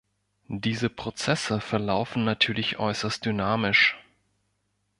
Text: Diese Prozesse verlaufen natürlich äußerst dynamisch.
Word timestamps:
Diese 0.47 0.89
Prozesse 0.89 1.59
verlaufen 1.61 2.23
natürlich 2.25 2.79
äußerst 2.79 3.23
dynamisch. 3.23 3.99